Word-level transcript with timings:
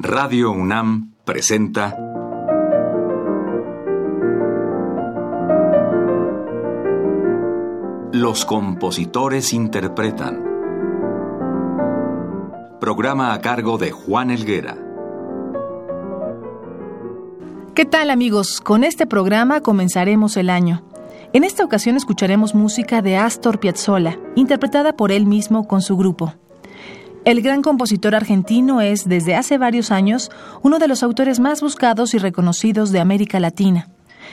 Radio 0.00 0.52
UNAM 0.52 1.14
presenta 1.24 1.98
Los 8.12 8.44
compositores 8.44 9.52
interpretan. 9.52 10.44
Programa 12.80 13.32
a 13.32 13.40
cargo 13.40 13.76
de 13.76 13.90
Juan 13.90 14.30
Elguera. 14.30 14.78
¿Qué 17.74 17.84
tal 17.84 18.10
amigos? 18.10 18.60
Con 18.60 18.84
este 18.84 19.04
programa 19.04 19.62
comenzaremos 19.62 20.36
el 20.36 20.48
año. 20.48 20.84
En 21.32 21.42
esta 21.42 21.64
ocasión 21.64 21.96
escucharemos 21.96 22.54
música 22.54 23.02
de 23.02 23.16
Astor 23.16 23.58
Piazzolla, 23.58 24.16
interpretada 24.36 24.92
por 24.92 25.10
él 25.10 25.26
mismo 25.26 25.66
con 25.66 25.82
su 25.82 25.96
grupo. 25.96 26.34
El 27.28 27.42
gran 27.42 27.60
compositor 27.60 28.14
argentino 28.14 28.80
es, 28.80 29.06
desde 29.06 29.36
hace 29.36 29.58
varios 29.58 29.90
años, 29.90 30.30
uno 30.62 30.78
de 30.78 30.88
los 30.88 31.02
autores 31.02 31.40
más 31.40 31.60
buscados 31.60 32.14
y 32.14 32.18
reconocidos 32.18 32.90
de 32.90 33.00
América 33.00 33.38
Latina. 33.38 33.90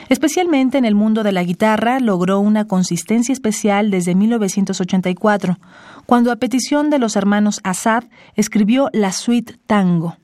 Especialmente 0.08 0.78
en 0.78 0.86
el 0.86 0.94
mundo 0.94 1.22
de 1.22 1.30
la 1.30 1.44
guitarra, 1.44 2.00
logró 2.00 2.40
una 2.40 2.64
consistencia 2.64 3.34
especial 3.34 3.90
desde 3.90 4.14
1984, 4.14 5.58
cuando 6.06 6.32
a 6.32 6.36
petición 6.36 6.88
de 6.88 6.98
los 6.98 7.16
hermanos 7.16 7.60
Assad 7.64 8.04
escribió 8.34 8.88
la 8.94 9.12
suite 9.12 9.58
Tango. 9.66 10.16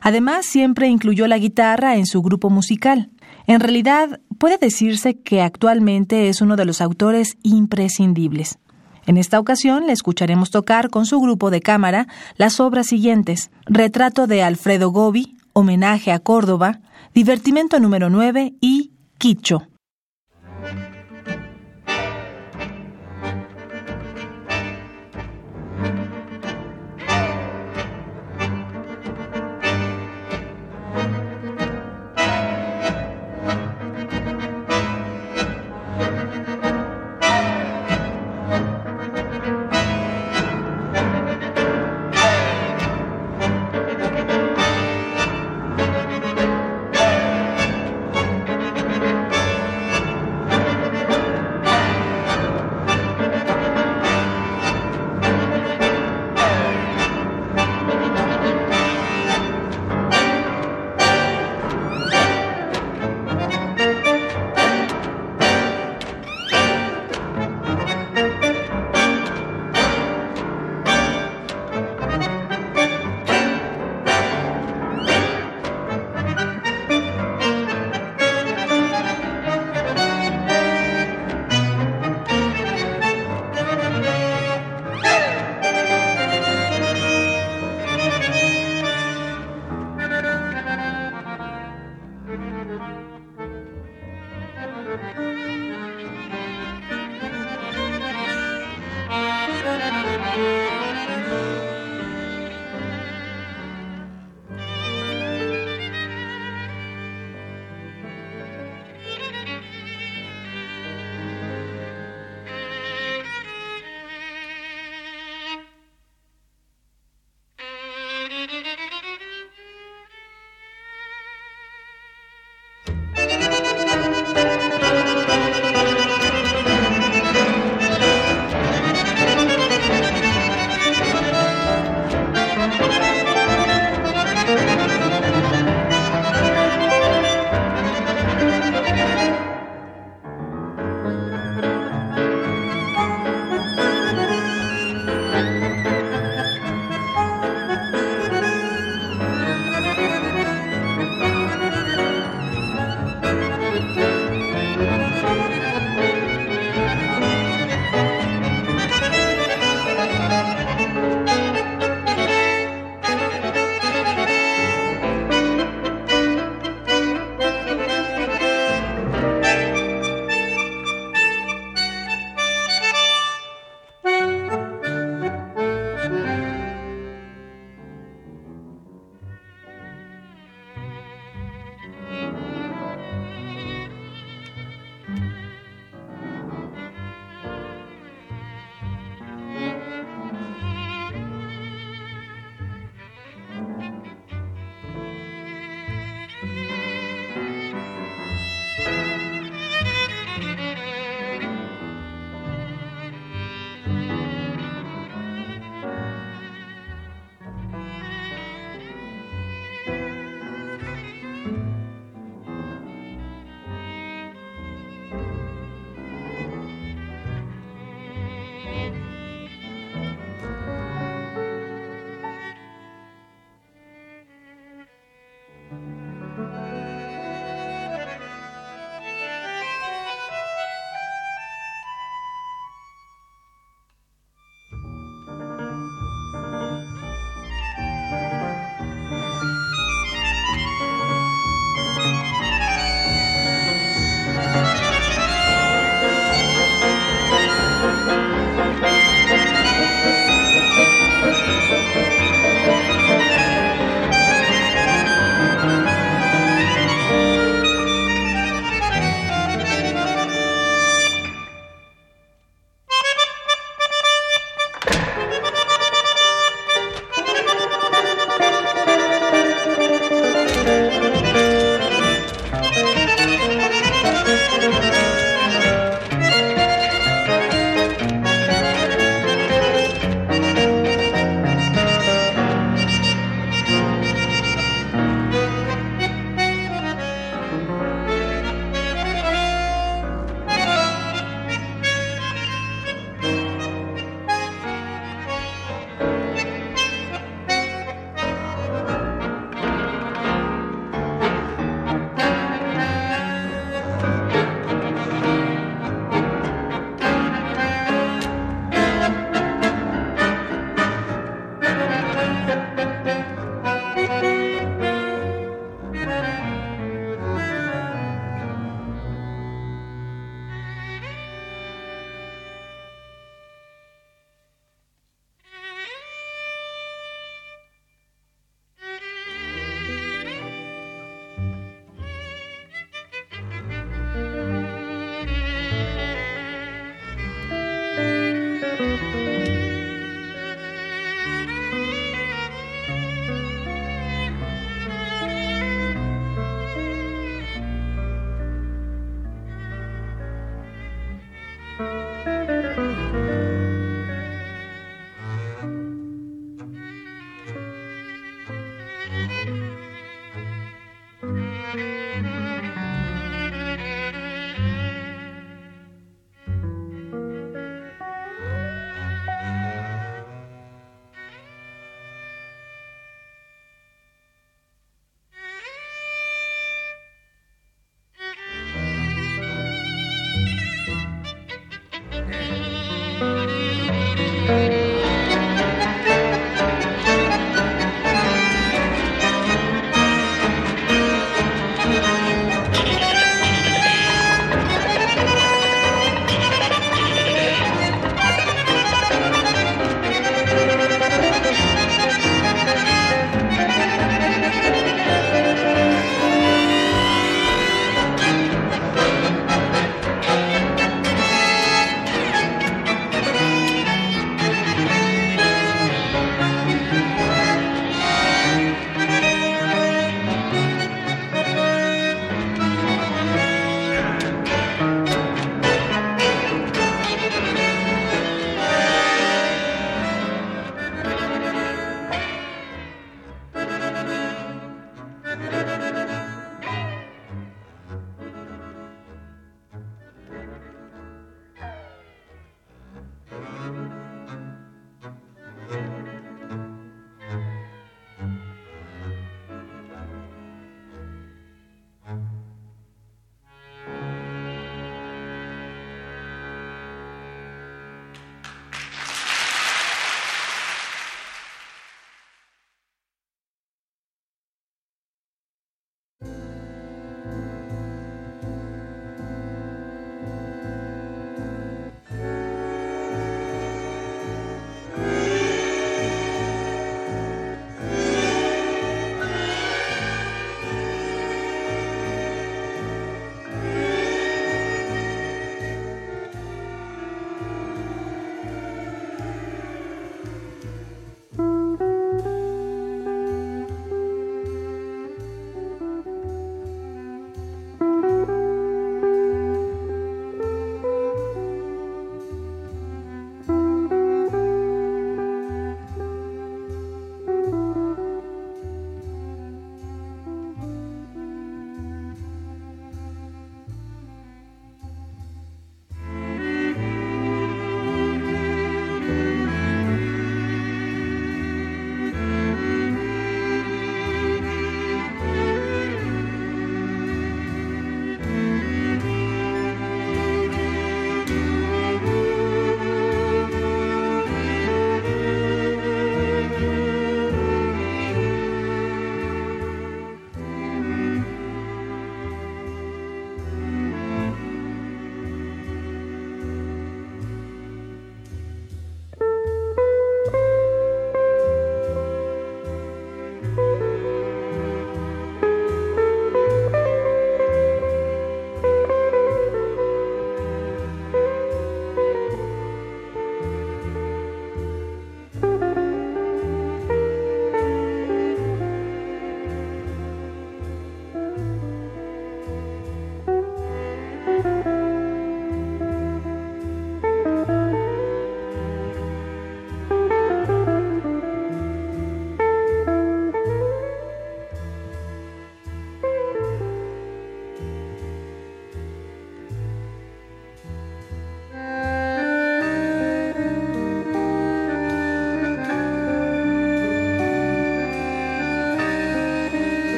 Además, 0.00 0.46
siempre 0.46 0.88
incluyó 0.88 1.26
la 1.26 1.36
guitarra 1.36 1.96
en 1.96 2.06
su 2.06 2.22
grupo 2.22 2.48
musical. 2.48 3.10
En 3.46 3.60
realidad, 3.60 4.18
puede 4.38 4.56
decirse 4.56 5.18
que 5.20 5.42
actualmente 5.42 6.30
es 6.30 6.40
uno 6.40 6.56
de 6.56 6.64
los 6.64 6.80
autores 6.80 7.36
imprescindibles. 7.42 8.58
En 9.08 9.16
esta 9.16 9.40
ocasión 9.40 9.86
le 9.86 9.94
escucharemos 9.94 10.50
tocar 10.50 10.90
con 10.90 11.06
su 11.06 11.18
grupo 11.18 11.50
de 11.50 11.62
cámara 11.62 12.08
las 12.36 12.60
obras 12.60 12.88
siguientes: 12.88 13.50
Retrato 13.64 14.26
de 14.26 14.42
Alfredo 14.42 14.90
Gobi, 14.90 15.38
Homenaje 15.54 16.12
a 16.12 16.18
Córdoba, 16.18 16.80
Divertimento 17.14 17.80
número 17.80 18.10
9 18.10 18.52
y 18.60 18.90
Quicho. 19.16 19.66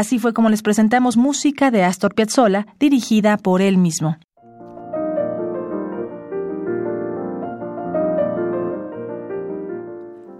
Así 0.00 0.18
fue 0.18 0.32
como 0.32 0.48
les 0.48 0.62
presentamos 0.62 1.18
música 1.18 1.70
de 1.70 1.84
Astor 1.84 2.14
Piazzolla 2.14 2.66
dirigida 2.78 3.36
por 3.36 3.60
él 3.60 3.76
mismo. 3.76 4.16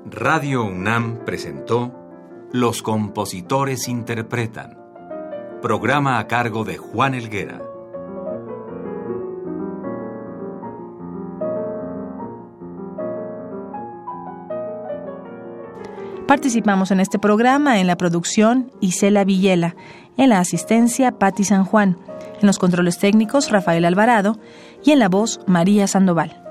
Radio 0.06 0.64
UNAM 0.64 1.26
presentó 1.26 1.94
Los 2.52 2.82
compositores 2.82 3.86
interpretan. 3.86 4.78
Programa 5.60 6.18
a 6.18 6.26
cargo 6.26 6.64
de 6.64 6.78
Juan 6.78 7.12
Elguera. 7.12 7.69
Participamos 16.30 16.92
en 16.92 17.00
este 17.00 17.18
programa 17.18 17.80
en 17.80 17.88
la 17.88 17.96
producción 17.96 18.70
Isela 18.80 19.24
Villela, 19.24 19.74
en 20.16 20.28
la 20.28 20.38
asistencia 20.38 21.18
Patti 21.18 21.42
San 21.42 21.64
Juan, 21.64 21.98
en 22.40 22.46
los 22.46 22.56
controles 22.56 22.98
técnicos 22.98 23.50
Rafael 23.50 23.84
Alvarado 23.84 24.38
y 24.84 24.92
en 24.92 25.00
la 25.00 25.08
voz 25.08 25.40
María 25.48 25.88
Sandoval. 25.88 26.49